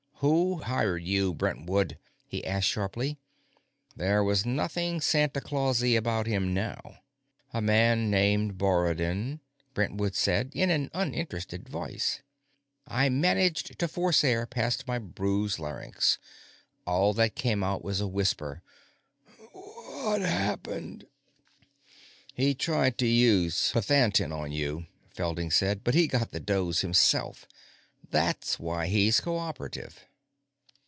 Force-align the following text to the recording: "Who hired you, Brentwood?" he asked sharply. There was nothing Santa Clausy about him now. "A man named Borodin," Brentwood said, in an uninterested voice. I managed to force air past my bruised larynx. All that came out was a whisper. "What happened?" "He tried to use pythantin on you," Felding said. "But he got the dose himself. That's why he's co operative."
"Who 0.23 0.57
hired 0.59 1.01
you, 1.03 1.33
Brentwood?" 1.33 1.97
he 2.27 2.45
asked 2.45 2.67
sharply. 2.67 3.17
There 3.95 4.23
was 4.23 4.45
nothing 4.45 5.01
Santa 5.01 5.41
Clausy 5.41 5.95
about 5.95 6.27
him 6.27 6.53
now. 6.53 6.99
"A 7.53 7.59
man 7.59 8.11
named 8.11 8.55
Borodin," 8.59 9.39
Brentwood 9.73 10.13
said, 10.13 10.51
in 10.53 10.69
an 10.69 10.91
uninterested 10.93 11.67
voice. 11.67 12.21
I 12.87 13.09
managed 13.09 13.79
to 13.79 13.87
force 13.87 14.23
air 14.23 14.45
past 14.45 14.87
my 14.87 14.99
bruised 14.99 15.57
larynx. 15.57 16.19
All 16.85 17.13
that 17.15 17.33
came 17.33 17.63
out 17.63 17.83
was 17.83 17.99
a 17.99 18.05
whisper. 18.05 18.61
"What 19.53 20.21
happened?" 20.21 21.07
"He 22.35 22.53
tried 22.53 22.99
to 22.99 23.07
use 23.07 23.71
pythantin 23.73 24.31
on 24.31 24.51
you," 24.51 24.85
Felding 25.15 25.49
said. 25.51 25.83
"But 25.83 25.95
he 25.95 26.05
got 26.05 26.29
the 26.29 26.39
dose 26.39 26.81
himself. 26.81 27.47
That's 28.11 28.59
why 28.59 28.85
he's 28.85 29.19
co 29.19 29.37
operative." 29.39 30.05